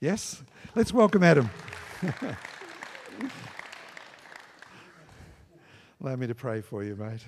[0.00, 0.42] Yes?
[0.74, 1.50] Let's welcome Adam.
[6.00, 7.20] Allow me to pray for you, mate.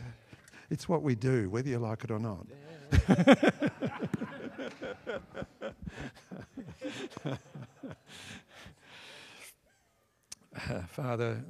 [0.71, 2.47] It's what we do, whether you like it or not.
[10.89, 11.45] Father,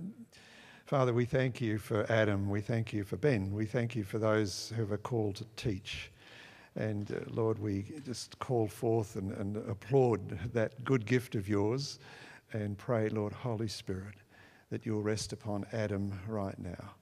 [0.87, 2.51] Father, we thank you for Adam.
[2.51, 3.53] We thank you for Ben.
[3.53, 6.11] We thank you for those who are called to teach.
[6.77, 11.99] And uh, Lord, we just call forth and, and applaud that good gift of yours
[12.53, 14.15] and pray, Lord, Holy Spirit,
[14.71, 16.95] that you'll rest upon Adam right now.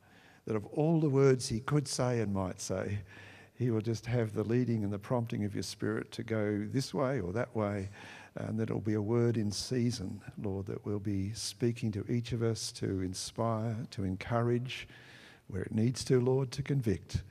[0.46, 2.98] That of all the words he could say and might say,
[3.54, 6.95] he will just have the leading and the prompting of your Spirit to go this
[6.95, 7.90] way or that way.
[8.37, 12.32] And that it'll be a word in season, Lord, that we'll be speaking to each
[12.32, 14.88] of us to inspire, to encourage,
[15.48, 17.23] where it needs to, Lord, to convict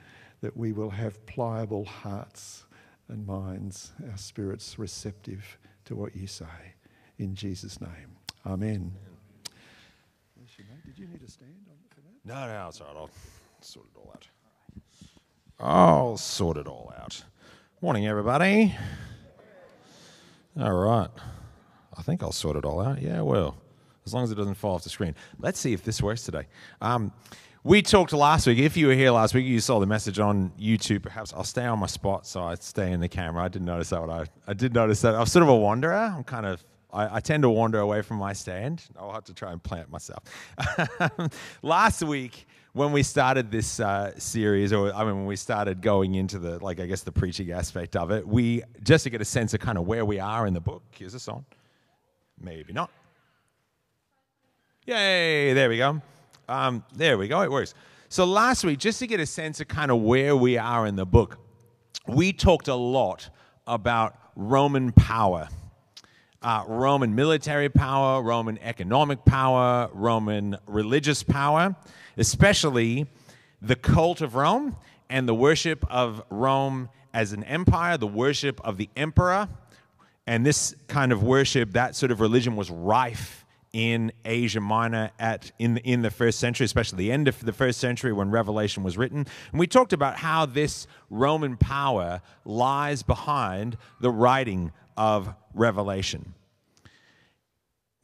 [0.42, 2.66] that we will have pliable hearts
[3.08, 6.46] and minds, our spirits receptive to what you say.
[7.18, 8.18] In Jesus' name.
[8.46, 8.94] Amen.
[10.86, 11.52] Did you need a stand
[11.90, 12.26] for that?
[12.26, 12.96] No, no, it's all right.
[12.98, 13.10] I'll
[13.62, 14.28] sort it all out.
[15.60, 17.24] I'll sort it all out.
[17.82, 18.76] Morning, everybody.
[20.60, 21.10] All right.
[21.98, 23.02] I think I'll sort it all out.
[23.02, 23.56] Yeah, well,
[24.06, 25.16] as long as it doesn't fall off the screen.
[25.38, 26.48] Let's see if this works today.
[26.82, 27.12] Um,
[27.64, 28.60] we talked last week.
[28.60, 31.04] If you were here last week, you saw the message on YouTube.
[31.04, 33.44] Perhaps I'll stay on my spot so I stay in the camera.
[33.44, 34.10] I didn't notice that.
[34.10, 35.16] I, I did notice that.
[35.16, 35.94] I'm sort of a wanderer.
[35.94, 38.84] I'm kind of I, I, tend to wander away from my stand.
[38.98, 40.24] I'll have to try and plant myself.
[41.62, 46.16] Last week, when we started this uh, series, or I mean, when we started going
[46.16, 49.26] into the, like, I guess the preaching aspect of it, we, just to get a
[49.26, 51.46] sense of kind of where we are in the book, here's a song.
[52.42, 52.90] Maybe not.
[54.86, 56.02] Yay, there we go.
[56.50, 57.76] Um, there we go, it works.
[58.10, 60.96] So last week, just to get a sense of kind of where we are in
[60.96, 61.38] the book,
[62.08, 63.30] we talked a lot
[63.68, 65.48] about Roman power.
[66.42, 71.76] Uh, Roman military power, Roman economic power, Roman religious power,
[72.18, 73.06] especially
[73.62, 74.76] the cult of Rome
[75.08, 79.48] and the worship of Rome as an empire, the worship of the emperor.
[80.26, 83.39] And this kind of worship, that sort of religion was rife
[83.74, 87.80] in Asia Minor at in in the first century, especially the end of the first
[87.80, 89.26] century when Revelation was written.
[89.52, 96.34] And we talked about how this Roman power lies behind the writing of Revelation.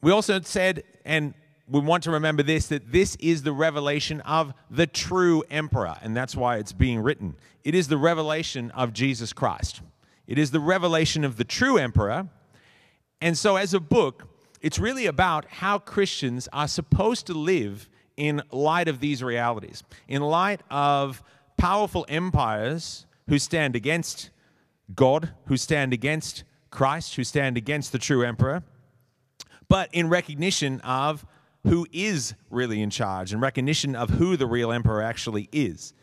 [0.02, 1.34] We also said, and
[1.68, 6.16] we want to remember this, that this is the revelation of the true emperor, and
[6.16, 7.34] that's why it's being written.
[7.64, 9.80] It is the revelation of Jesus Christ.
[10.26, 12.28] It is the revelation of the true emperor.
[13.20, 14.28] And so, as a book,
[14.66, 20.22] it's really about how Christians are supposed to live in light of these realities, in
[20.22, 21.22] light of
[21.56, 24.30] powerful empires who stand against
[24.92, 28.64] God, who stand against Christ, who stand against the true emperor,
[29.68, 31.24] but in recognition of
[31.62, 35.94] who is really in charge, in recognition of who the real emperor actually is.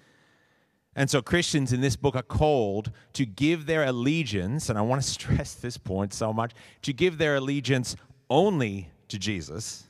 [0.96, 5.02] And so Christians in this book are called to give their allegiance, and I want
[5.02, 6.54] to stress this point so much,
[6.84, 7.98] to give their allegiance
[8.34, 9.84] only to Jesus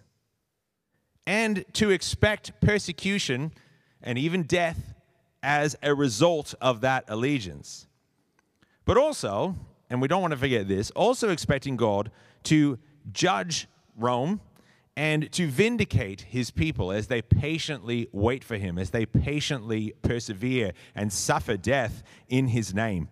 [1.25, 3.53] and to expect persecution
[4.01, 4.93] and even death
[5.41, 7.87] as a result of that allegiance.
[8.83, 9.55] But also,
[9.89, 12.11] and we don't want to forget this, also expecting God
[12.43, 12.77] to
[13.13, 14.41] judge Rome
[14.97, 20.73] and to vindicate his people as they patiently wait for him, as they patiently persevere
[20.95, 23.07] and suffer death in his name.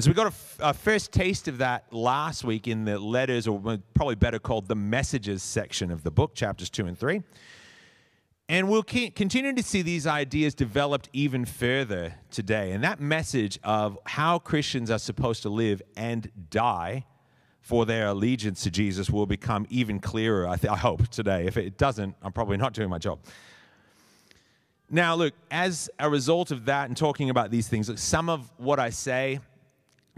[0.00, 3.60] And so we got a, first taste of that last week in the letters, or
[3.92, 7.22] probably better called the messages section of the book, chapters two and three.
[8.48, 12.72] And we'll continue to see these ideas developed even further today.
[12.72, 17.04] And that message of how Christians are supposed to live and die
[17.60, 21.44] for their allegiance to Jesus will become even clearer, I, I hope, today.
[21.44, 23.18] If it doesn't, I'm probably not doing my job.
[24.88, 28.50] Now, look, as a result of that and talking about these things, look, some of
[28.56, 29.40] what I say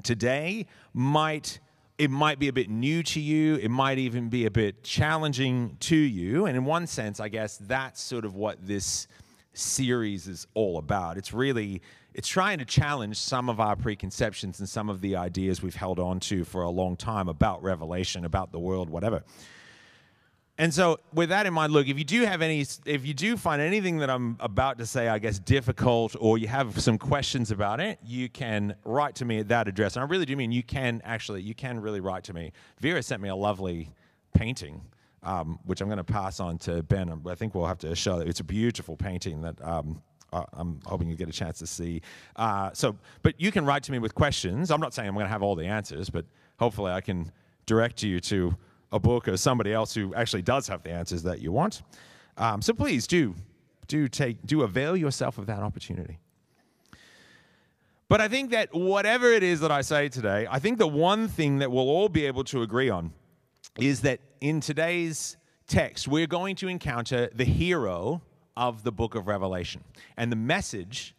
[0.03, 1.61] today might
[1.99, 3.57] it might be a bit new to you.
[3.57, 6.47] It might even be a bit challenging to you.
[6.47, 9.07] And in one sense i guess that's sort of what this
[9.55, 11.19] series is all about.
[11.19, 11.83] It's really
[12.15, 15.99] it's trying to challenge some of our preconceptions and some of the ideas we've held
[15.99, 19.23] on to for a long time about revelation about the world whatever
[20.59, 23.39] and so, with that in mind, look, if you do have any, if you do
[23.39, 27.51] find anything that I'm about to say, I guess, difficult, or you have some questions
[27.51, 29.97] about it, you can write to me at that address.
[29.97, 32.53] And I really do mean you can actually, you can really write to me.
[32.81, 33.89] Vera sent me a lovely
[34.35, 34.83] painting,
[35.23, 37.23] um, which I'm going to pass on to Ben.
[37.27, 38.29] I think we'll have to show it.
[38.29, 40.03] It's a beautiful painting that um,
[40.33, 42.03] I'm hoping you get a chance to see.
[42.37, 44.71] Uh, so, but you can write to me with questions.
[44.71, 46.27] I'm not saying I'm going to have all the answers, but
[46.59, 47.33] hopefully I can
[47.65, 48.55] direct you to
[48.93, 51.83] a book or somebody else who actually does have the answers that you want.
[52.37, 53.35] Um, so please do,
[53.89, 56.19] do take, do avail yourself of that opportunity.
[58.09, 61.29] But I think that whatever it is that I say today, I think the one
[61.29, 63.13] thing that we'll all be able to agree on
[63.79, 68.21] is that in today's text, we're going to encounter the hero
[68.55, 69.83] of the book of Revelation.
[70.19, 71.15] And the message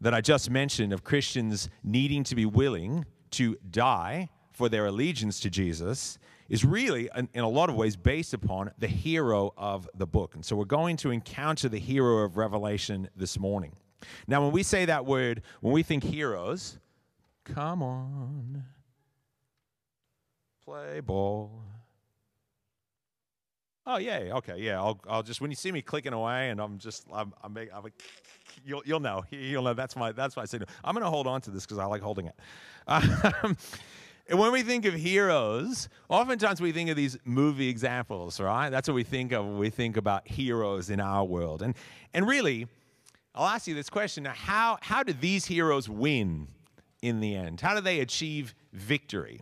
[0.00, 5.40] that I just mentioned of Christians needing to be willing to die for their allegiance
[5.40, 6.18] to Jesus
[6.50, 10.34] is really, in a lot of ways, based upon the hero of the book.
[10.34, 13.72] And so we're going to encounter the hero of Revelation this morning.
[14.26, 16.78] Now, when we say that word, when we think heroes,
[17.44, 18.64] come on,
[20.64, 21.62] play ball.
[23.86, 24.78] Oh yeah, okay, yeah.
[24.78, 27.82] I'll, I'll just when you see me clicking away, and I'm just, I'm, I'm, I'm
[27.82, 27.92] like,
[28.64, 29.74] you'll, you'll know, you'll know.
[29.74, 30.68] That's my, that's my signal.
[30.84, 32.34] I'm gonna hold on to this because I like holding it.
[32.88, 33.56] Um,
[34.30, 38.70] and when we think of heroes, oftentimes we think of these movie examples, right?
[38.70, 41.62] That's what we think of when we think about heroes in our world.
[41.62, 41.74] And,
[42.14, 42.68] and really,
[43.34, 46.46] I'll ask you this question how, how do these heroes win
[47.02, 47.60] in the end?
[47.60, 49.40] How do they achieve victory?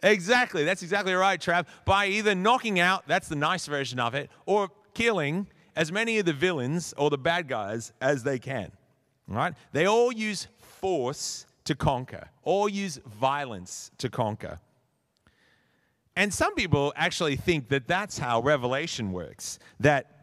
[0.00, 0.62] Exactly.
[0.62, 1.66] That's exactly right, Trav.
[1.84, 6.26] By either knocking out, that's the nice version of it, or killing as many of
[6.26, 8.70] the villains or the bad guys as they can.
[9.26, 9.54] Right?
[9.72, 14.58] They all use force to conquer, or use violence to conquer.
[16.16, 19.58] And some people actually think that that's how Revelation works.
[19.80, 20.22] That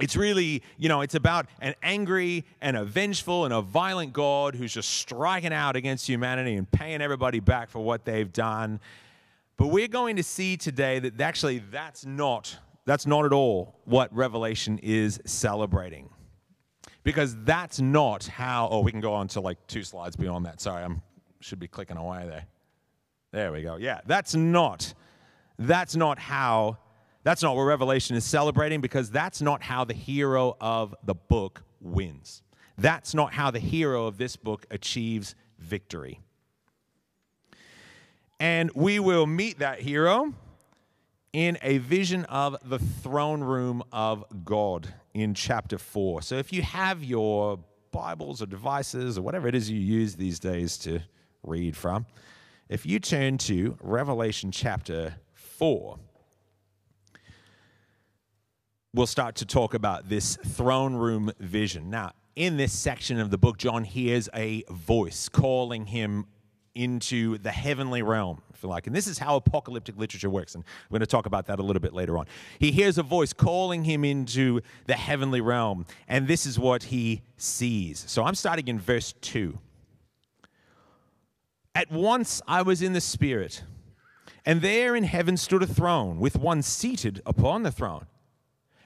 [0.00, 4.54] it's really, you know, it's about an angry and a vengeful and a violent God
[4.54, 8.80] who's just striking out against humanity and paying everybody back for what they've done.
[9.56, 14.12] But we're going to see today that actually that's not that's not at all what
[14.12, 16.08] Revelation is celebrating
[17.04, 18.68] because that's not how.
[18.70, 20.60] Oh, we can go on to like two slides beyond that.
[20.60, 21.02] Sorry, I'm
[21.40, 22.46] should be clicking away there.
[23.32, 23.76] There we go.
[23.76, 24.94] Yeah, that's not
[25.58, 26.78] that's not how
[27.24, 31.62] that's not what Revelation is celebrating because that's not how the hero of the book
[31.80, 32.42] wins.
[32.78, 36.20] That's not how the hero of this book achieves victory.
[38.40, 40.34] And we will meet that hero
[41.32, 46.22] in a vision of the throne room of God in chapter 4.
[46.22, 47.58] So if you have your
[47.90, 51.00] Bibles or devices or whatever it is you use these days to
[51.42, 52.06] read from,
[52.68, 55.98] if you turn to Revelation chapter 4,
[58.94, 61.90] we'll start to talk about this throne room vision.
[61.90, 66.26] Now, in this section of the book, John hears a voice calling him
[66.74, 68.86] into the heavenly realm, like.
[68.86, 70.54] And this is how apocalyptic literature works.
[70.54, 72.26] And we're going to talk about that a little bit later on.
[72.58, 77.22] He hears a voice calling him into the heavenly realm, and this is what he
[77.36, 78.04] sees.
[78.06, 79.58] So I'm starting in verse 2.
[81.74, 83.62] At once I was in the Spirit,
[84.44, 88.06] and there in heaven stood a throne with one seated upon the throne.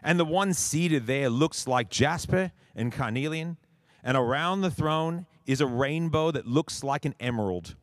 [0.03, 3.57] And the one seated there looks like jasper and carnelian,
[4.05, 7.75] and around the throne is a rainbow that looks like an emerald.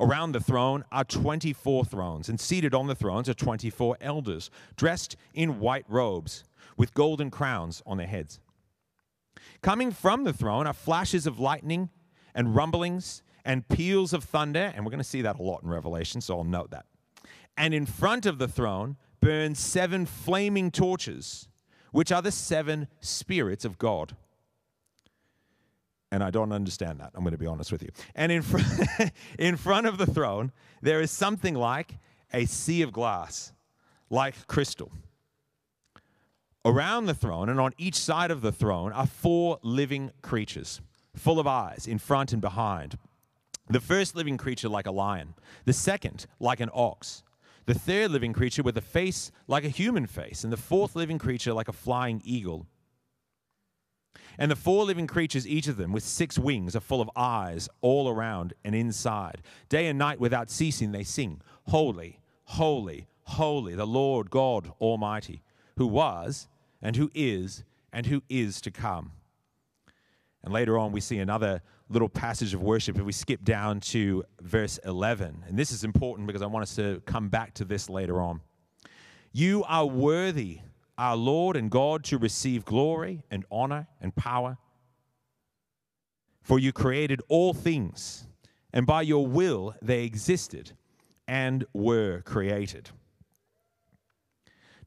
[0.00, 5.14] Around the throne are 24 thrones, and seated on the thrones are 24 elders, dressed
[5.34, 6.42] in white robes,
[6.78, 8.40] with golden crowns on their heads.
[9.60, 11.90] Coming from the throne are flashes of lightning
[12.34, 15.68] and rumblings and peals of thunder, and we're going to see that a lot in
[15.68, 16.86] Revelation, so I'll note that.
[17.58, 21.46] And in front of the throne burn seven flaming torches,
[21.92, 24.16] which are the seven spirits of God
[26.10, 27.10] and I don't understand that.
[27.14, 27.90] I'm going to be honest with you.
[28.14, 28.58] And in, fr-
[29.38, 30.52] in front of the throne,
[30.82, 31.98] there is something like
[32.32, 33.52] a sea of glass,
[34.08, 34.90] like crystal.
[36.64, 40.80] Around the throne and on each side of the throne are four living creatures,
[41.14, 42.98] full of eyes in front and behind.
[43.68, 47.22] The first living creature like a lion, the second like an ox,
[47.66, 51.18] the third living creature with a face like a human face, and the fourth living
[51.18, 52.66] creature like a flying eagle.
[54.40, 57.68] And the four living creatures, each of them with six wings, are full of eyes
[57.82, 59.42] all around and inside.
[59.68, 65.42] Day and night without ceasing, they sing, Holy, holy, holy, the Lord God Almighty,
[65.76, 66.48] who was
[66.80, 69.12] and who is and who is to come.
[70.42, 74.24] And later on, we see another little passage of worship if we skip down to
[74.40, 75.44] verse 11.
[75.48, 78.40] And this is important because I want us to come back to this later on.
[79.32, 80.60] You are worthy
[81.00, 84.58] our Lord and God to receive glory and honor and power.
[86.42, 88.26] For you created all things,
[88.70, 90.72] and by your will they existed
[91.26, 92.90] and were created.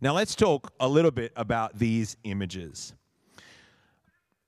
[0.01, 2.93] Now let's talk a little bit about these images.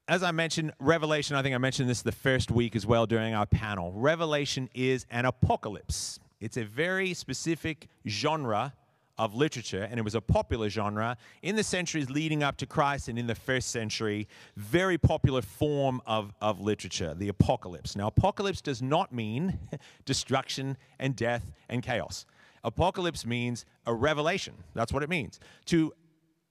[0.07, 3.33] As I mentioned, Revelation, I think I mentioned this the first week as well during
[3.33, 3.91] our panel.
[3.91, 6.19] Revelation is an apocalypse.
[6.39, 8.73] It's a very specific genre
[9.17, 13.07] of literature, and it was a popular genre in the centuries leading up to Christ
[13.07, 14.27] and in the first century.
[14.55, 17.95] Very popular form of, of literature, the apocalypse.
[17.95, 19.59] Now, apocalypse does not mean
[20.05, 22.25] destruction and death and chaos.
[22.63, 24.55] Apocalypse means a revelation.
[24.73, 25.39] That's what it means.
[25.65, 25.93] To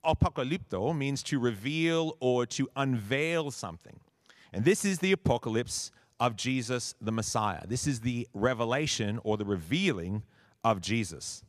[0.04, 3.98] apocalypto means to reveal or to unveil something.
[4.52, 5.90] And this is the apocalypse
[6.20, 7.66] of Jesus the Messiah.
[7.66, 10.22] This is the revelation or the revealing
[10.62, 11.42] of Jesus.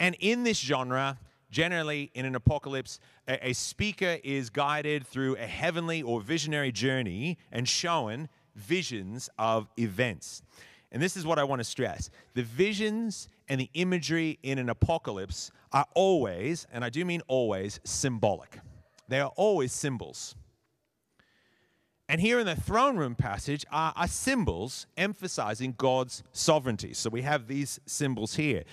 [0.00, 1.18] And in this genre,
[1.50, 7.68] generally in an apocalypse, a, speaker is guided through a heavenly or visionary journey and
[7.68, 10.42] shown visions of events.
[10.90, 14.70] And this is what I want to stress the visions and the imagery in an
[14.70, 18.58] apocalypse are always, and I do mean always, symbolic.
[19.08, 20.34] They are always symbols.
[22.08, 26.92] And here in the throne room passage are, are, symbols emphasizing God's sovereignty.
[26.92, 28.64] So we have these symbols here.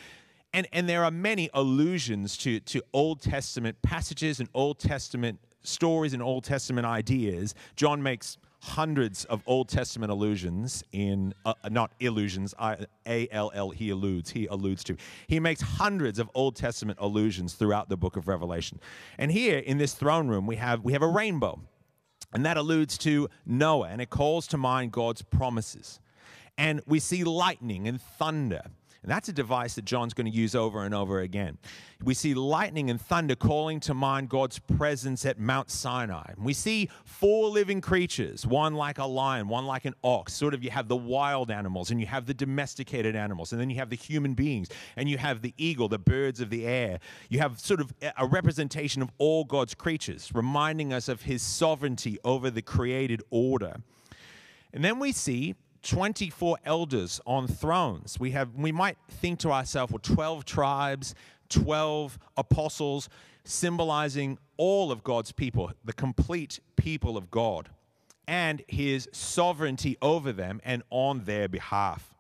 [0.58, 6.14] And, and there are many allusions to, to Old Testament passages and Old Testament stories
[6.14, 7.54] and Old Testament ideas.
[7.76, 13.92] John makes hundreds of Old Testament allusions in, uh, not illusions, A L L, he
[13.92, 14.98] alludes, he alludes to.
[15.28, 18.80] He makes hundreds of Old Testament allusions throughout the book of Revelation.
[19.20, 21.62] And here in this throne room, we have, we have a rainbow.
[22.34, 26.00] And that alludes to Noah, and it calls to mind God's promises.
[26.58, 28.64] And we see lightning and thunder.
[29.08, 31.58] And that's a device that John's going to use over and over again.
[32.04, 36.34] We see lightning and thunder calling to mind God's presence at Mount Sinai.
[36.38, 40.34] We see four living creatures, one like a lion, one like an ox.
[40.34, 43.70] Sort of you have the wild animals and you have the domesticated animals, and then
[43.70, 47.00] you have the human beings, and you have the eagle, the birds of the air.
[47.30, 52.20] You have sort of a representation of all God's creatures, reminding us of his sovereignty
[52.26, 53.78] over the created order.
[54.74, 55.56] And then we see
[55.88, 58.20] 24 elders on thrones.
[58.20, 61.16] We have we might think to ourselves, well, 12 tribes,
[61.50, 63.08] 12 apostles,
[63.46, 67.70] symbolizing all of God's people, the complete people of God,
[68.28, 72.14] and his sovereignty over them and on their behalf.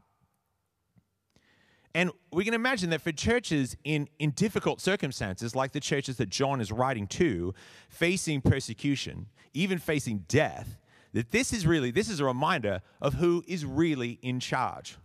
[1.93, 6.29] And we can imagine that for churches in, in difficult circumstances, like the churches that
[6.29, 7.53] John is writing to,
[7.89, 10.77] facing persecution, even facing death,
[11.13, 14.97] that this is really this is a reminder of who is really in charge.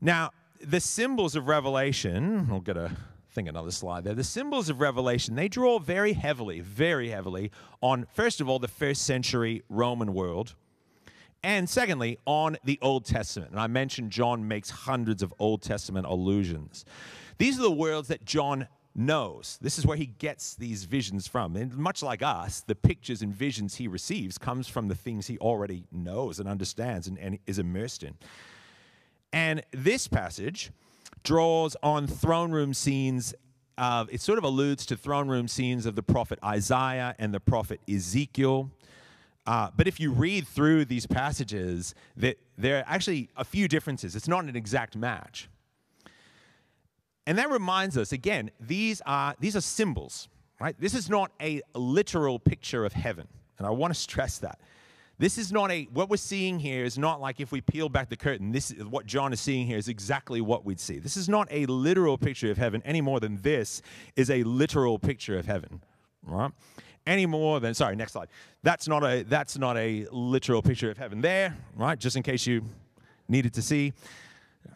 [0.00, 2.96] Now, the symbols of Revelation, I'll get a
[3.38, 4.14] think another slide there.
[4.14, 8.68] The symbols of Revelation, they draw very heavily, very heavily on first of all the
[8.68, 10.54] first century Roman world.
[11.44, 13.52] And secondly, on the Old Testament.
[13.52, 16.84] And I mentioned John makes hundreds of Old Testament allusions.
[17.38, 18.66] These are the worlds that John
[18.98, 19.58] knows.
[19.62, 21.56] This is where he gets these visions from.
[21.56, 25.38] And much like us, the pictures and visions he receives comes from the things he
[25.38, 28.16] already knows and understands and, and is immersed in.
[29.32, 30.70] And this passage
[31.22, 33.34] draws on throne room scenes.
[33.76, 37.40] Uh, it sort of alludes to throne room scenes of the prophet Isaiah and the
[37.40, 38.70] prophet Ezekiel.
[39.46, 44.14] Uh, but if you read through these passages, that there are actually a few differences.
[44.16, 45.48] It's not an exact match.
[47.28, 50.74] And that reminds us again, these are these are symbols, right?
[50.80, 53.28] This is not a literal picture of heaven.
[53.58, 54.58] And I want to stress that.
[55.18, 58.08] This is not a what we're seeing here is not like if we peel back
[58.08, 60.98] the curtain, this is what John is seeing here is exactly what we'd see.
[60.98, 63.82] This is not a literal picture of heaven any more than this
[64.16, 65.82] is a literal picture of heaven.
[66.22, 66.50] Right?
[67.06, 68.28] Any more than sorry, next slide.
[68.62, 71.98] That's not a that's not a literal picture of heaven there, right?
[71.98, 72.62] Just in case you
[73.28, 73.92] needed to see.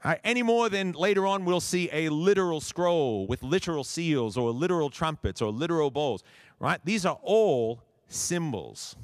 [0.05, 4.51] Uh, any more than later on we'll see a literal scroll with literal seals or
[4.51, 6.25] literal trumpets or literal bowls,
[6.59, 6.81] right?
[6.85, 8.97] These are all symbols.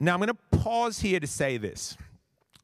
[0.00, 1.96] Now I'm going to pause here to say this.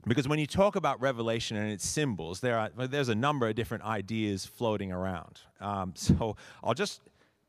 [0.06, 3.54] Because when you talk about Revelation and its symbols, there are, there's a number of
[3.54, 5.40] different ideas floating around.
[5.61, 7.00] Um, so I'll just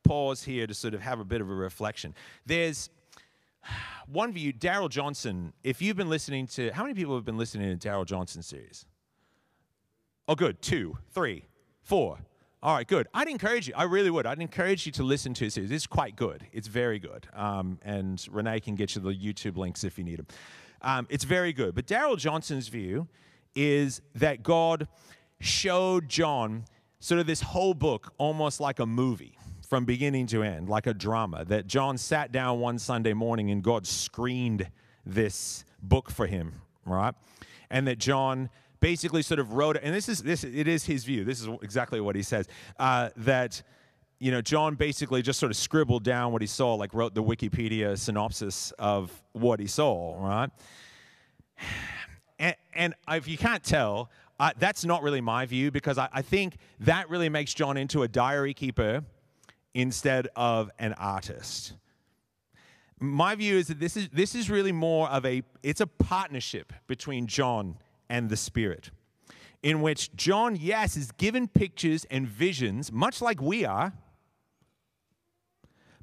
[0.03, 2.13] pause here to sort of have a bit of a reflection.
[2.45, 2.89] There's
[4.07, 7.69] one view, Darrell Johnson, if you've been listening to, how many people have been listening
[7.69, 8.86] to Darrell Johnson series?
[10.27, 10.62] Oh, good.
[10.62, 11.45] Two, three,
[11.81, 12.19] four.
[12.63, 13.07] All right, good.
[13.13, 14.25] I'd encourage you, I really would.
[14.25, 15.69] I'd encourage you to listen to his series.
[15.69, 16.48] It's quite good.
[16.51, 17.27] It's very good.
[17.34, 20.27] Um, and Renee can get you the YouTube links if you need them.
[20.81, 21.75] Um, it's very good.
[21.75, 23.07] But Darrell Johnson's view
[23.55, 24.88] is that God
[25.39, 26.65] showed John
[27.00, 29.35] sort of this whole book almost like a movie
[29.67, 31.45] from beginning to end, like a drama.
[31.45, 34.69] That John sat down one Sunday morning and God screened
[35.05, 36.53] this book for him,
[36.86, 37.13] right?
[37.69, 41.24] And that John basically sort of wrote, and this is this it is his view.
[41.24, 42.48] This is exactly what he says
[42.79, 43.62] uh, that
[44.19, 47.24] you know John basically just sort of scribbled down what he saw, like wrote the
[47.24, 50.50] Wikipedia synopsis of what he saw, right?
[52.38, 56.22] And, and if you can't tell, uh, that's not really my view because I, I
[56.22, 59.03] think that really makes John into a diary keeper
[59.75, 61.74] instead of an artist.
[63.00, 66.74] My view is that this is, this is really more of a, it's a partnership
[66.88, 67.77] between John
[68.10, 68.89] and the Spirit
[69.65, 73.94] in which John, yes, is given pictures and visions, much like we are,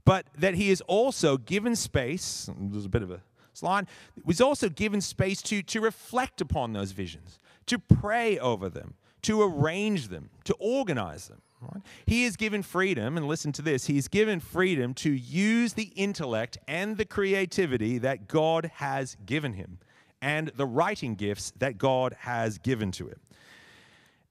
[0.04, 2.50] but that he is also given space.
[2.58, 3.86] There's a bit of a slide.
[4.24, 9.40] Was also given space to, to reflect upon those visions, to pray over them, to
[9.40, 11.40] arrange them, to organize them.
[11.62, 11.82] Right?
[12.06, 15.92] He is given freedom, and listen to this, he is given freedom to use the
[15.94, 19.78] intellect and the creativity that God has given him
[20.20, 23.20] and the writing gifts that God has given to him.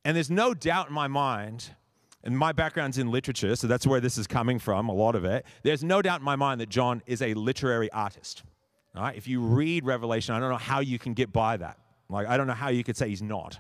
[0.03, 1.71] And there's no doubt in my mind,
[2.23, 5.25] and my background's in literature, so that's where this is coming from, a lot of
[5.25, 5.45] it.
[5.63, 8.43] There's no doubt in my mind that John is a literary artist.
[8.93, 9.15] Right?
[9.15, 11.77] If you read Revelation, I don't know how you can get by that.
[12.09, 13.59] Like, I don't know how you could say he's not.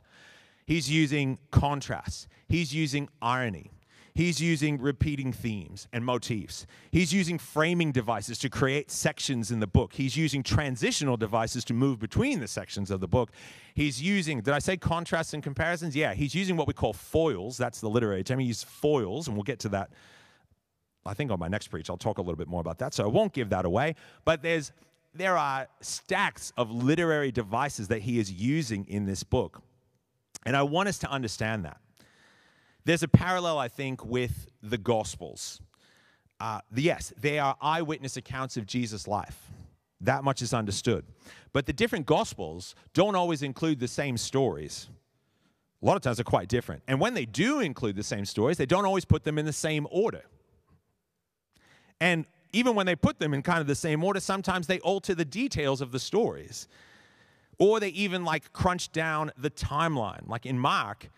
[0.71, 3.71] He's using contrast, he's using irony.
[4.13, 6.65] He's using repeating themes and motifs.
[6.91, 9.91] He's using framing devices to create sections in the book.
[9.91, 13.31] He's using transitional devices to move between the sections of the book.
[13.75, 15.93] He's using, did I say contrasts and comparisons?
[15.93, 17.57] Yeah, he's using what we call foils.
[17.57, 18.39] That's the literary term.
[18.39, 19.89] He uses foils, and we'll get to that.
[21.05, 22.93] I think on my next preach, I'll talk a little bit more about that.
[22.93, 23.95] So I won't give that away.
[24.23, 24.71] But there's
[25.13, 29.61] there are stacks of literary devices that he is using in this book.
[30.45, 31.77] And I want us to understand that.
[32.83, 35.61] There's a parallel, I think, with the Gospels.
[36.39, 39.51] Uh, yes, they are eyewitness accounts of Jesus' life.
[40.01, 41.05] That much is understood.
[41.53, 44.89] But the different Gospels don't always include the same stories.
[45.81, 46.81] A lot of times they're quite different.
[46.87, 49.53] And when they do include the same stories, they don't always put them in the
[49.53, 50.23] same order.
[51.99, 55.13] And even when they put them in kind of the same order, sometimes they alter
[55.13, 56.67] the details of the stories.
[57.61, 60.27] Or they even like crunch down the timeline.
[60.27, 61.11] Like in Mark,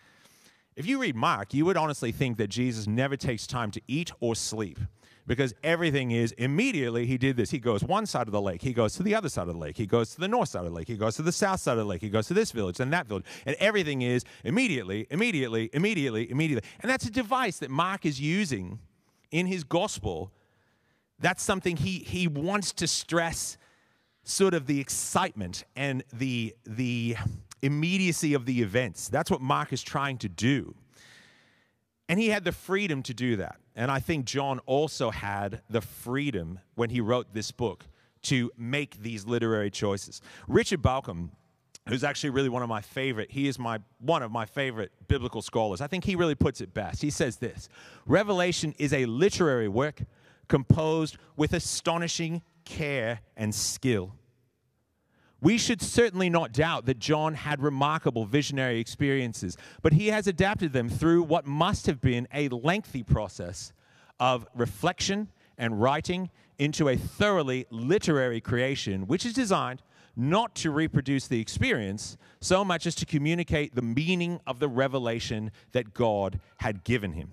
[0.76, 4.12] if you read Mark, you would honestly think that Jesus never takes time to eat
[4.20, 4.78] or sleep
[5.26, 7.50] because everything is immediately he did this.
[7.50, 9.58] He goes one side of the lake, he goes to the other side of the
[9.58, 11.60] lake, he goes to the north side of the lake, he goes to the south
[11.60, 13.24] side of the lake, he goes to this village and that village.
[13.46, 16.68] And everything is immediately, immediately, immediately, immediately.
[16.80, 18.80] And that's a device that Mark is using
[19.30, 20.30] in his gospel
[21.18, 23.56] that's something he, he wants to stress
[24.24, 27.16] sort of the excitement and the, the
[27.62, 29.08] immediacy of the events.
[29.08, 30.74] That's what Mark is trying to do.
[32.08, 33.56] And he had the freedom to do that.
[33.76, 37.86] And I think John also had the freedom when he wrote this book
[38.22, 40.20] to make these literary choices.
[40.48, 41.30] Richard Bauckham,
[41.88, 45.42] who's actually really one of my favorite, he is my one of my favorite biblical
[45.42, 45.80] scholars.
[45.80, 47.02] I think he really puts it best.
[47.02, 47.68] He says this
[48.06, 50.02] Revelation is a literary work
[50.48, 54.14] composed with astonishing care and skill.
[55.40, 60.72] We should certainly not doubt that John had remarkable visionary experiences, but he has adapted
[60.72, 63.72] them through what must have been a lengthy process
[64.18, 69.82] of reflection and writing into a thoroughly literary creation, which is designed
[70.16, 75.50] not to reproduce the experience so much as to communicate the meaning of the revelation
[75.72, 77.30] that God had given him.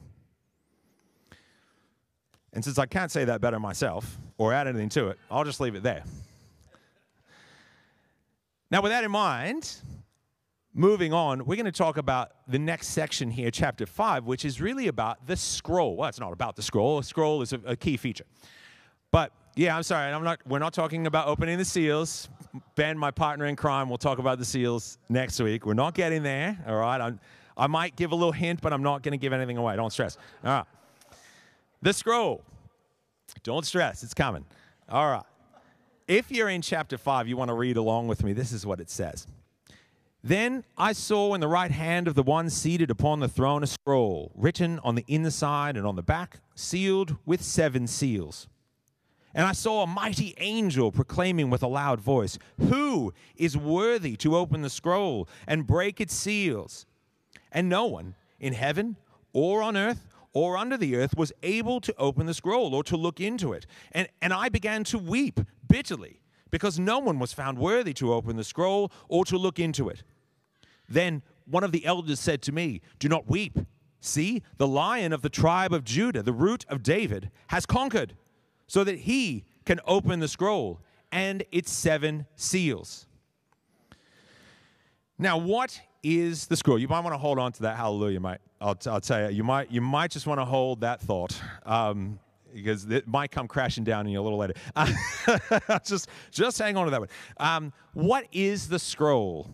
[2.54, 5.62] And since I can't say that better myself or add anything to it, I'll just
[5.62, 6.04] leave it there.
[8.70, 9.74] Now, with that in mind,
[10.74, 14.62] moving on, we're going to talk about the next section here, chapter 5, which is
[14.62, 15.96] really about the scroll.
[15.96, 18.26] Well, it's not about the scroll, a scroll is a, a key feature.
[19.12, 22.30] But yeah, I'm sorry, I'm not, we're not talking about opening the seals.
[22.76, 25.66] Ben, my partner in crime, will talk about the seals next week.
[25.66, 27.14] We're not getting there, all right?
[27.58, 29.76] I might give a little hint, but I'm not going to give anything away.
[29.76, 30.18] Don't stress.
[30.44, 30.66] All right.
[31.82, 32.44] The scroll.
[33.44, 34.46] Don't stress, it's coming.
[34.88, 35.24] All right.
[36.08, 38.80] If you're in chapter 5, you want to read along with me, this is what
[38.80, 39.26] it says.
[40.24, 43.68] Then I saw in the right hand of the one seated upon the throne a
[43.68, 48.48] scroll, written on the inside and on the back, sealed with seven seals.
[49.34, 54.36] And I saw a mighty angel proclaiming with a loud voice, Who is worthy to
[54.36, 56.86] open the scroll and break its seals?
[57.52, 58.98] And no one in heaven
[59.34, 62.96] or on earth or under the earth was able to open the scroll or to
[62.96, 63.66] look into it.
[63.92, 68.36] And, and I began to weep bitterly because no one was found worthy to open
[68.38, 70.04] the scroll or to look into it.
[70.88, 73.58] Then one of the elders said to me, Do not weep.
[74.00, 78.16] See, the lion of the tribe of Judah, the root of David, has conquered,
[78.68, 80.80] so that he can open the scroll
[81.12, 83.06] and its seven seals.
[85.20, 86.80] Now, what is the scroll?
[86.80, 87.78] You might want to hold on to that.
[87.78, 88.40] Hallelujah, mate.
[88.60, 91.40] I'll, t- I'll tell you, you might, you might just want to hold that thought.
[91.66, 92.20] Um,
[92.54, 94.54] because it might come crashing down on you a little later.
[94.76, 97.10] Uh, just, just hang on to that one.
[97.38, 99.50] Um, what is the scroll?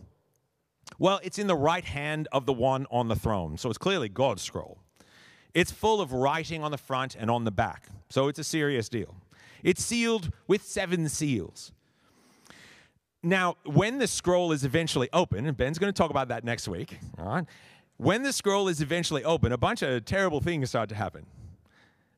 [1.00, 3.58] Well, it's in the right hand of the one on the throne.
[3.58, 4.80] So it's clearly God's scroll.
[5.54, 7.88] It's full of writing on the front and on the back.
[8.10, 9.16] So it's a serious deal.
[9.64, 11.72] It's sealed with seven seals.
[13.28, 16.66] Now, when the scroll is eventually open, and Ben's going to talk about that next
[16.66, 17.46] week, all right?
[17.98, 21.26] When the scroll is eventually open, a bunch of terrible things start to happen.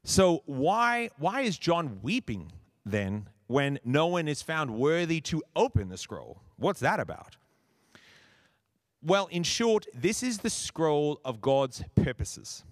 [0.04, 2.52] So, why, why is John weeping
[2.86, 6.42] then when no one is found worthy to open the scroll?
[6.58, 7.38] What's that about?
[9.02, 12.64] Well, in short, this is the scroll of God's purposes.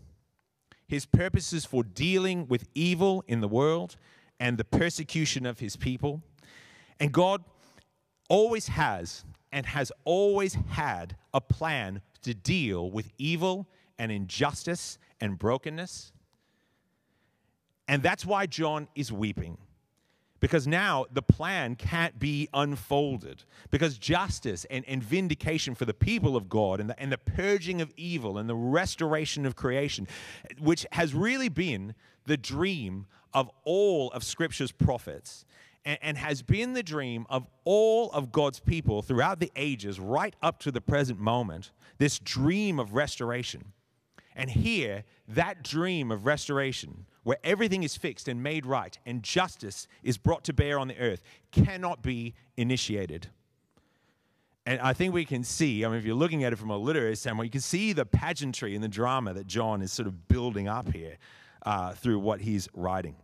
[0.88, 3.95] His purposes for dealing with evil in the world
[4.39, 6.21] and the persecution of his people.
[7.00, 7.43] And God
[8.28, 15.38] always has and has always had a plan to deal with evil and injustice and
[15.38, 16.12] brokenness.
[17.88, 19.58] And that's why John is weeping.
[20.40, 23.44] Because now the plan can't be unfolded.
[23.72, 27.82] Because justice and, and vindication for the people of God and the, and the purging
[27.82, 30.08] of evil and the restoration of creation,
[30.60, 35.46] which has really been the dream of all of Scripture's prophets
[35.88, 40.36] and, and has been the dream of all of God's people throughout the ages, right
[40.43, 43.71] up to the present moment, this dream of restoration.
[44.36, 49.88] And here, that dream of restoration, where everything is fixed and made right and justice
[50.04, 53.30] is brought to bear on the earth, cannot be initiated.
[54.65, 56.78] And I think we can see, I mean, if you're looking at it from a
[56.78, 60.28] literary standpoint, you can see the pageantry and the drama that John is sort of
[60.28, 61.17] building up here
[61.65, 63.15] uh, through what he's writing.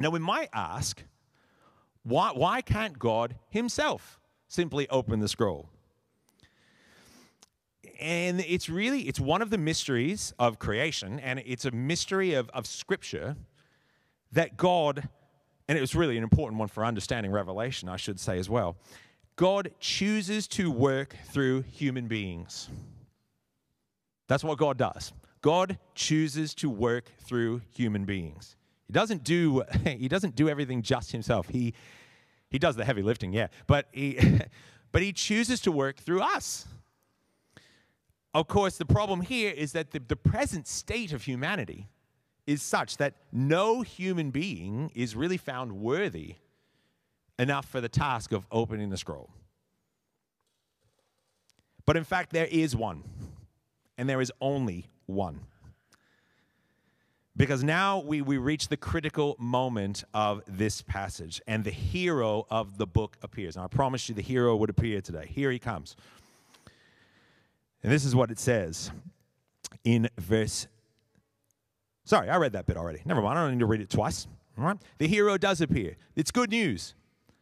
[0.00, 1.04] Now, we might ask,
[2.04, 5.68] why, why can't God himself simply open the scroll?
[8.00, 12.50] and it's really it's one of the mysteries of creation and it's a mystery of,
[12.50, 13.36] of scripture
[14.32, 15.08] that god
[15.68, 18.76] and it was really an important one for understanding revelation i should say as well.
[19.36, 22.68] God chooses to work through human beings.
[24.28, 25.12] That's what god does.
[25.42, 28.56] God chooses to work through human beings
[28.86, 31.74] he doesn't do he doesn't do everything just himself he
[32.50, 34.40] he does the heavy lifting yeah but he
[34.92, 36.66] but he chooses to work through us
[38.34, 41.88] of course, the problem here is that the, the present state of humanity
[42.48, 46.34] is such that no human being is really found worthy
[47.38, 49.30] enough for the task of opening the scroll.
[51.86, 53.04] But in fact, there is one,
[53.96, 55.40] and there is only one.
[57.36, 62.78] Because now we, we reach the critical moment of this passage, and the hero of
[62.78, 63.56] the book appears.
[63.56, 65.28] Now, I promised you the hero would appear today.
[65.28, 65.96] Here he comes.
[67.82, 68.92] And this is what it says
[69.82, 70.68] in verse.
[72.04, 73.00] Sorry, I read that bit already.
[73.04, 74.28] Never mind, I don't need to read it twice.
[74.56, 74.76] All right?
[74.98, 75.96] The hero does appear.
[76.14, 76.94] It's good news.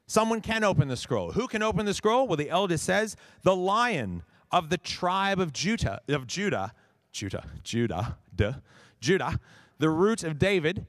[0.06, 1.32] Someone can open the scroll.
[1.32, 2.26] Who can open the scroll?
[2.26, 6.72] Well, the elder says, the lion of the tribe of Judah, of Judah,
[7.12, 8.54] Judah, Judah, duh,
[9.00, 9.38] Judah,
[9.82, 10.86] the root of David,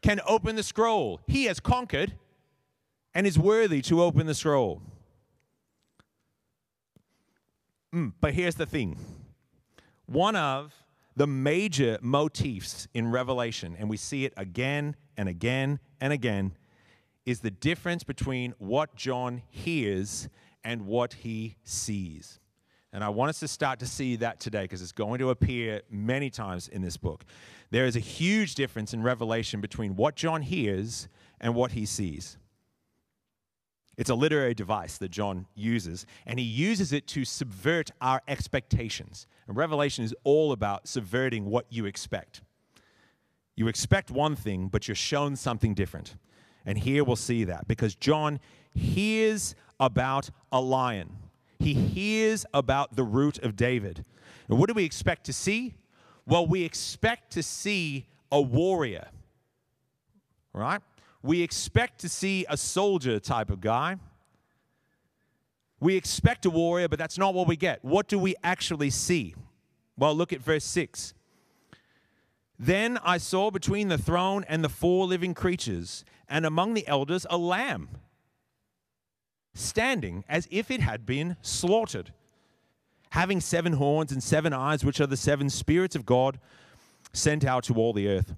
[0.00, 1.20] can open the scroll.
[1.26, 2.14] He has conquered
[3.14, 4.80] and is worthy to open the scroll.
[7.94, 8.96] Mm, but here's the thing
[10.06, 10.72] one of
[11.14, 16.56] the major motifs in Revelation, and we see it again and again and again,
[17.26, 20.30] is the difference between what John hears
[20.64, 22.40] and what he sees.
[22.94, 25.82] And I want us to start to see that today because it's going to appear
[25.90, 27.24] many times in this book.
[27.74, 31.08] There is a huge difference in Revelation between what John hears
[31.40, 32.38] and what he sees.
[33.96, 39.26] It's a literary device that John uses, and he uses it to subvert our expectations.
[39.48, 42.42] And Revelation is all about subverting what you expect.
[43.56, 46.14] You expect one thing, but you're shown something different.
[46.64, 48.38] And here we'll see that because John
[48.72, 51.10] hears about a lion,
[51.58, 54.04] he hears about the root of David.
[54.48, 55.74] And what do we expect to see?
[56.26, 59.08] Well, we expect to see a warrior,
[60.52, 60.80] right?
[61.24, 63.96] we expect to see a soldier type of guy.
[65.80, 67.82] We expect a warrior, but that's not what we get.
[67.82, 69.34] What do we actually see?
[69.96, 71.14] Well, look at verse 6.
[72.58, 77.26] Then I saw between the throne and the four living creatures, and among the elders,
[77.30, 77.88] a lamb
[79.54, 82.12] standing as if it had been slaughtered,
[83.14, 86.38] having seven horns and seven eyes, which are the seven spirits of God
[87.12, 88.34] sent out to all the earth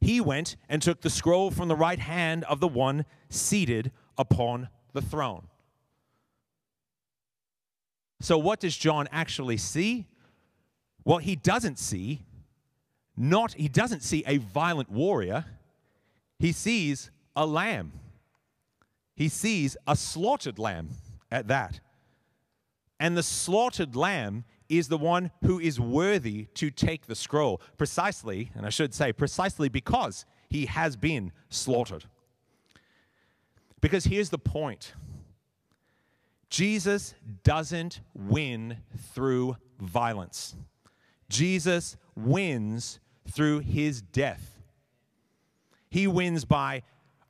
[0.00, 4.68] he went and took the scroll from the right hand of the one seated upon
[4.92, 5.46] the throne.
[8.20, 10.06] So, what does John actually see?
[11.04, 12.24] Well, he doesn't see
[13.16, 15.44] not he doesn't see a violent warrior.
[16.38, 17.92] He sees a lamb.
[19.16, 20.90] He sees a slaughtered lamb
[21.30, 21.80] at that.
[23.00, 28.50] And the slaughtered lamb is the one who is worthy to take the scroll, precisely,
[28.54, 32.04] and I should say, precisely because he has been slaughtered.
[33.80, 34.94] Because here's the point
[36.50, 38.78] Jesus doesn't win
[39.12, 40.56] through violence,
[41.28, 44.60] Jesus wins through his death.
[45.90, 46.82] He wins by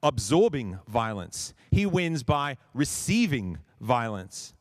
[0.02, 4.54] absorbing violence, he wins by receiving violence.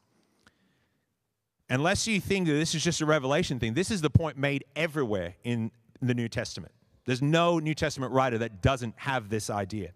[1.70, 4.64] Unless you think that this is just a revelation thing, this is the point made
[4.76, 6.72] everywhere in the New Testament.
[7.06, 9.92] There's no New Testament writer that doesn't have this idea.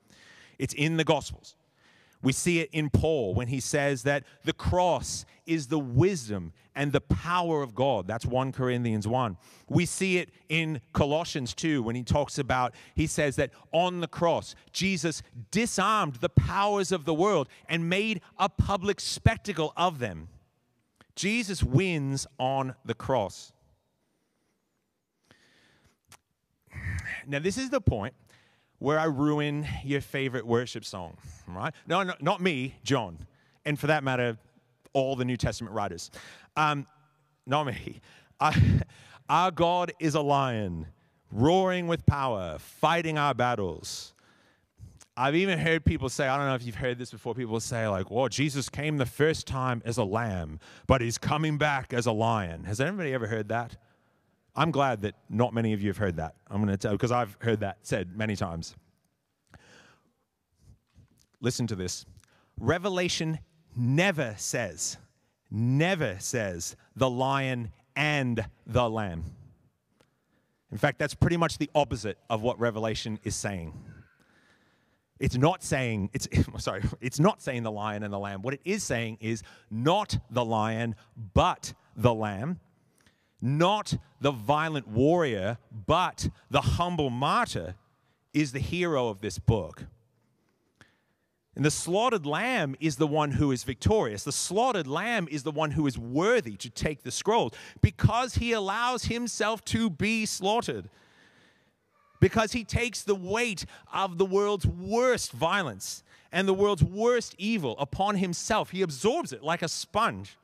[0.59, 1.55] It's in the Gospels.
[2.23, 6.91] We see it in Paul when he says that the cross is the wisdom and
[6.91, 8.07] the power of God.
[8.07, 9.37] That's 1 Corinthians 1.
[9.69, 14.07] We see it in Colossians 2 when he talks about, he says that on the
[14.07, 20.27] cross, Jesus disarmed the powers of the world and made a public spectacle of them.
[21.15, 23.51] Jesus wins on the cross.
[27.27, 28.13] Now, this is the point
[28.79, 31.73] where I ruin your favorite worship song, right?
[31.85, 33.17] No, no not me, John,
[33.65, 34.37] and for that matter,
[34.93, 36.09] all the New Testament writers.
[36.57, 36.87] Um,
[37.45, 38.01] not me.
[38.39, 38.81] I,
[39.29, 40.87] our God is a lion,
[41.31, 44.13] roaring with power, fighting our battles.
[45.17, 47.87] I've even heard people say, I don't know if you've heard this before, people say,
[47.87, 52.05] like, well, Jesus came the first time as a lamb, but he's coming back as
[52.05, 52.63] a lion.
[52.63, 53.75] Has anybody ever heard that?
[54.55, 56.35] I'm glad that not many of you have heard that.
[56.49, 58.75] I'm going to tell because I've heard that said many times.
[61.41, 62.05] Listen to this.
[62.59, 63.39] Revelation
[63.75, 64.97] never says,
[65.49, 69.23] never says the lion and the lamb.
[70.71, 73.73] In fact, that's pretty much the opposite of what Revelation is saying.
[75.21, 78.41] It's not saying, it's sorry, it's not saying the lion and the lamb.
[78.41, 80.95] What it is saying is not the lion,
[81.33, 82.59] but the lamb
[83.41, 85.57] not the violent warrior,
[85.87, 87.75] but the humble martyr
[88.33, 89.85] is the hero of this book.
[91.55, 94.23] And the slaughtered lamb is the one who is victorious.
[94.23, 98.53] The slaughtered lamb is the one who is worthy to take the scrolls because he
[98.53, 100.89] allows himself to be slaughtered.
[102.21, 107.75] Because he takes the weight of the world's worst violence and the world's worst evil
[107.77, 108.69] upon himself.
[108.69, 110.37] He absorbs it like a sponge.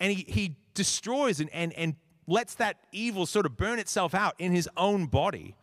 [0.00, 1.94] And he, he destroys and, and, and
[2.26, 5.54] lets that evil sort of burn itself out in his own body.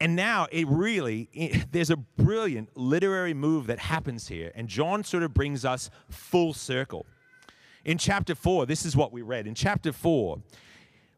[0.00, 4.50] And now it really, it, there's a brilliant literary move that happens here.
[4.54, 7.06] And John sort of brings us full circle.
[7.84, 9.46] In chapter 4, this is what we read.
[9.46, 10.38] In chapter 4,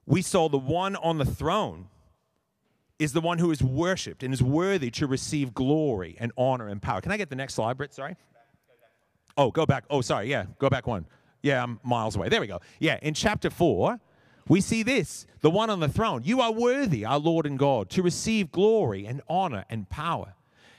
[0.06, 1.88] we saw the one on the throne
[2.98, 6.80] is the one who is worshiped and is worthy to receive glory and honor and
[6.80, 7.00] power.
[7.00, 7.92] Can I get the next slide, Britt?
[7.92, 8.16] Sorry.
[9.36, 9.84] Oh, go back.
[9.90, 10.30] Oh, sorry.
[10.30, 11.06] Yeah, go back one.
[11.42, 12.28] Yeah, I'm miles away.
[12.28, 12.60] There we go.
[12.78, 14.00] Yeah, in chapter 4,
[14.48, 16.22] we see this the one on the throne.
[16.24, 20.34] You are worthy, our Lord and God, to receive glory and honor and power.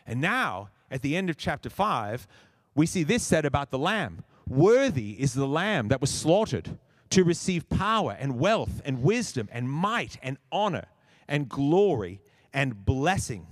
[0.07, 2.27] And now, at the end of chapter 5,
[2.73, 7.23] we see this said about the Lamb Worthy is the Lamb that was slaughtered to
[7.23, 10.85] receive power and wealth and wisdom and might and honor
[11.27, 12.21] and glory
[12.53, 13.47] and blessing.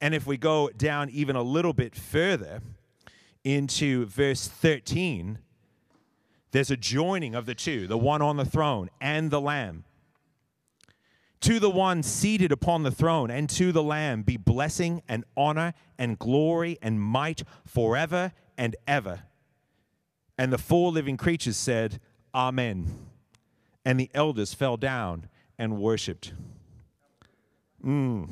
[0.00, 2.60] And if we go down even a little bit further,
[3.44, 5.38] into verse 13,
[6.52, 9.84] there's a joining of the two, the one on the throne and the Lamb.
[11.40, 15.74] To the one seated upon the throne and to the Lamb be blessing and honor
[15.98, 19.22] and glory and might forever and ever.
[20.38, 22.00] And the four living creatures said,
[22.34, 22.86] Amen.
[23.84, 26.32] And the elders fell down and worshiped.
[27.84, 28.30] Mm.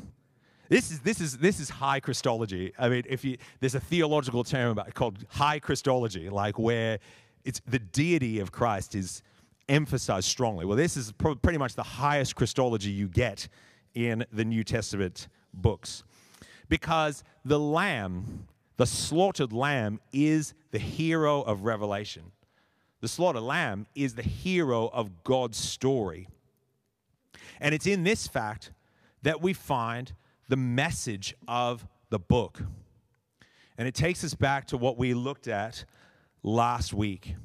[0.69, 2.73] This is this is this is high Christology.
[2.79, 6.99] I mean, if you there's a theological term about called high Christology, like where
[7.43, 9.21] it's the deity of Christ is
[9.67, 10.65] emphasized strongly.
[10.65, 13.49] Well, this is pretty much the highest Christology you get
[13.93, 16.03] in the New Testament books,
[16.69, 18.47] because the Lamb,
[18.81, 22.31] the slaughtered Lamb, is the hero of Revelation.
[23.01, 26.27] The slaughtered Lamb is the hero of God's story.
[27.59, 28.71] And it's in this fact
[29.21, 30.13] that we find
[30.49, 32.63] the message of the book.
[33.77, 35.85] And it takes us back to what we looked at
[36.41, 37.35] last week.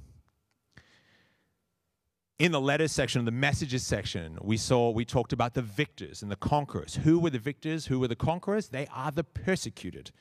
[2.38, 6.30] In the letters section, the messages section, we saw, we talked about the victors and
[6.30, 6.94] the conquerors.
[6.94, 7.84] Who were the victors?
[7.84, 8.68] Who were the conquerors?
[8.68, 10.12] They are the persecuted.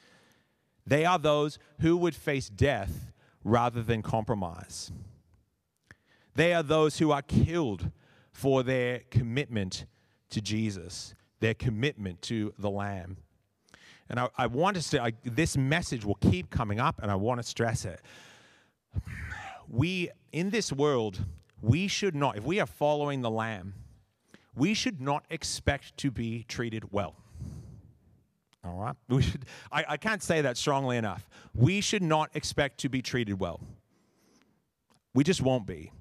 [0.85, 3.11] They are those who would face death
[3.43, 4.91] rather than compromise.
[6.35, 7.91] They are those who are killed
[8.31, 9.85] for their commitment
[10.29, 13.17] to Jesus their commitment to the Lamb.
[14.09, 17.15] And I, I want to say, I, this message will keep coming up, and I
[17.15, 18.01] want to stress it.
[19.69, 21.19] we, in this world,
[21.61, 23.73] we should not, if we are following the Lamb,
[24.55, 27.15] we should not expect to be treated well.
[28.65, 28.95] All right?
[29.07, 31.27] We should, I, I can't say that strongly enough.
[31.53, 33.61] We should not expect to be treated well.
[35.13, 35.91] We just won't be.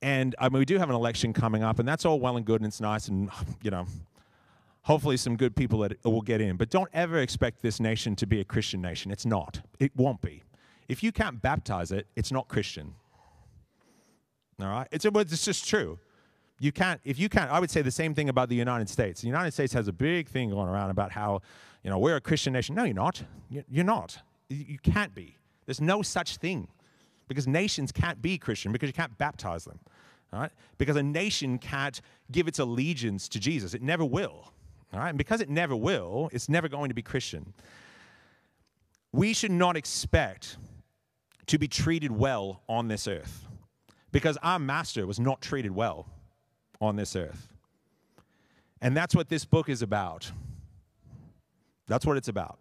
[0.00, 2.44] And I mean, we do have an election coming up, and that's all well and
[2.44, 3.30] good, and it's nice, and,
[3.62, 3.86] you know,
[4.82, 6.56] hopefully some good people that will get in.
[6.56, 9.12] But don't ever expect this nation to be a Christian nation.
[9.12, 9.60] It's not.
[9.78, 10.42] It won't be.
[10.88, 12.94] If you can't baptize it, it's not Christian.
[14.60, 14.88] All right?
[14.90, 15.98] It's, it's just true.
[16.60, 19.20] You can't, if you can't, I would say the same thing about the United States.
[19.20, 21.40] The United States has a big thing going around about how,
[21.82, 22.74] you know, we're a Christian nation.
[22.74, 23.22] No, you're not.
[23.48, 24.18] You're not.
[24.48, 25.36] You can't be.
[25.66, 26.68] There's no such thing
[27.28, 29.80] because nations can't be Christian because you can't baptize them.
[30.32, 30.52] All right?
[30.78, 33.74] Because a nation can't give its allegiance to Jesus.
[33.74, 34.52] It never will.
[34.92, 35.08] All right?
[35.08, 37.54] And because it never will, it's never going to be Christian.
[39.12, 40.56] We should not expect
[41.46, 43.46] to be treated well on this earth
[44.10, 46.06] because our master was not treated well
[46.82, 47.48] on this earth.
[48.82, 50.30] And that's what this book is about.
[51.86, 52.58] That's what it's about.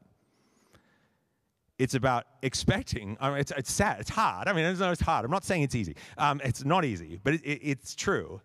[1.79, 3.17] It's about expecting.
[3.19, 3.99] I mean, it's, it's sad.
[3.99, 4.47] It's hard.
[4.47, 5.25] I mean, it's, it's hard.
[5.25, 5.95] I'm not saying it's easy.
[6.17, 8.41] Um, it's not easy, but it, it, it's true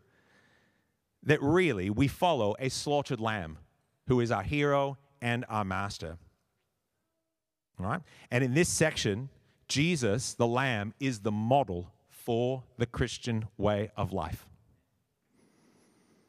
[1.25, 3.59] that really we follow a slaughtered lamb
[4.09, 6.17] who is our hero and our master.
[7.79, 8.01] All right?
[8.31, 9.29] And in this section,
[9.69, 14.47] Jesus, the lamb, is the model for the Christian way of life.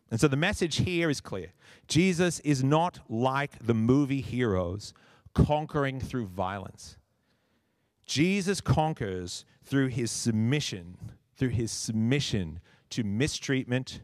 [0.10, 1.54] And so the message here is clear
[1.88, 4.94] Jesus is not like the movie heroes
[5.34, 6.98] conquering through violence.
[8.06, 10.98] Jesus conquers through his submission,
[11.36, 14.02] through his submission to mistreatment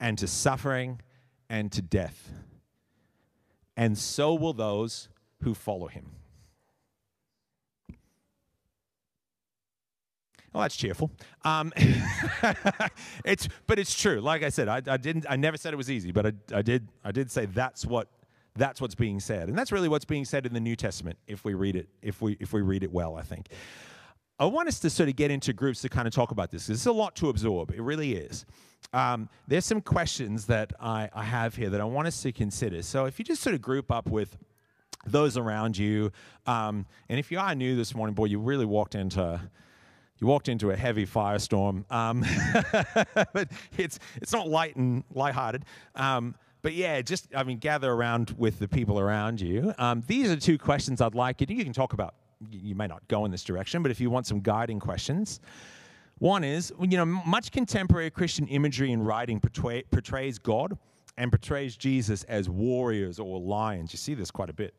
[0.00, 1.00] and to suffering
[1.48, 2.30] and to death.
[3.76, 5.08] And so will those
[5.42, 6.17] who follow him.
[10.52, 11.10] Well, that's cheerful.
[11.44, 11.72] Um,
[13.24, 14.20] it's, but it's true.
[14.20, 15.26] Like I said, I, I, didn't.
[15.28, 16.88] I never said it was easy, but I, I did.
[17.04, 18.08] I did say that's what
[18.56, 21.44] that's what's being said, and that's really what's being said in the New Testament if
[21.44, 21.88] we read it.
[22.02, 23.48] If we if we read it well, I think.
[24.40, 26.68] I want us to sort of get into groups to kind of talk about this.
[26.68, 27.72] It's a lot to absorb.
[27.72, 28.46] It really is.
[28.92, 32.82] Um, there's some questions that I, I have here that I want us to consider.
[32.82, 34.38] So if you just sort of group up with
[35.04, 36.12] those around you,
[36.46, 39.40] um, and if you are new this morning, boy, you really walked into
[40.20, 41.90] you walked into a heavy firestorm.
[41.90, 42.24] Um,
[43.32, 45.64] but it's it's not light and lighthearted.
[45.94, 49.72] Um, but yeah, just I mean, gather around with the people around you.
[49.78, 51.46] Um, these are two questions I'd like you.
[51.46, 52.14] To, you can talk about.
[52.50, 55.40] You may not go in this direction, but if you want some guiding questions,
[56.18, 60.78] one is you know much contemporary Christian imagery and writing portray, portrays God
[61.16, 63.92] and portrays Jesus as warriors or lions.
[63.92, 64.74] You see this quite a bit.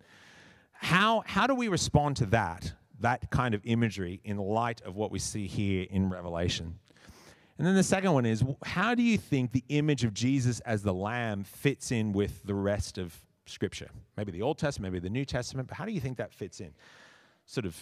[0.73, 2.73] How how do we respond to that?
[3.01, 6.77] That kind of imagery in light of what we see here in Revelation.
[7.57, 10.81] And then the second one is how do you think the image of Jesus as
[10.81, 13.13] the Lamb fits in with the rest of
[13.45, 13.89] Scripture?
[14.15, 16.61] Maybe the Old Testament, maybe the New Testament, but how do you think that fits
[16.61, 16.71] in?
[17.45, 17.75] Sort of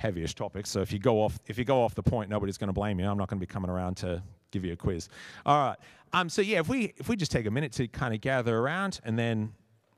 [0.00, 0.70] heavyish topics.
[0.70, 3.00] So if you go off, if you go off the point, nobody's going to blame
[3.00, 3.06] you.
[3.06, 5.08] I'm not going to be coming around to give you a quiz.
[5.44, 5.76] All right.
[6.12, 8.56] Um, so yeah, if we if we just take a minute to kind of gather
[8.56, 9.52] around, and then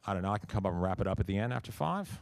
[0.07, 1.71] I don't know, I can come up and wrap it up at the end after
[1.71, 2.21] five.